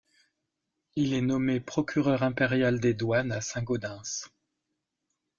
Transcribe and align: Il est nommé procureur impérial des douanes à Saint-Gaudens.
Il 0.95 1.13
est 1.13 1.21
nommé 1.21 1.59
procureur 1.59 2.23
impérial 2.23 2.79
des 2.79 2.95
douanes 2.95 3.31
à 3.31 3.39
Saint-Gaudens. 3.39 4.23